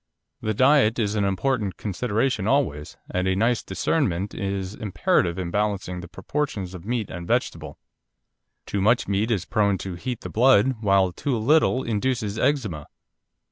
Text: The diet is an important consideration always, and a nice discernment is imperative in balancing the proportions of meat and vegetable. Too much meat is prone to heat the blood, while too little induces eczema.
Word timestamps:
The 0.41 0.55
diet 0.55 0.97
is 0.97 1.13
an 1.13 1.23
important 1.25 1.77
consideration 1.77 2.47
always, 2.47 2.97
and 3.11 3.27
a 3.27 3.35
nice 3.35 3.61
discernment 3.61 4.33
is 4.33 4.73
imperative 4.73 5.37
in 5.37 5.51
balancing 5.51 5.99
the 6.01 6.07
proportions 6.07 6.73
of 6.73 6.83
meat 6.85 7.11
and 7.11 7.27
vegetable. 7.27 7.77
Too 8.65 8.81
much 8.81 9.07
meat 9.07 9.29
is 9.29 9.45
prone 9.45 9.77
to 9.77 9.93
heat 9.93 10.21
the 10.21 10.29
blood, 10.31 10.77
while 10.81 11.11
too 11.11 11.37
little 11.37 11.83
induces 11.83 12.39
eczema. 12.39 12.87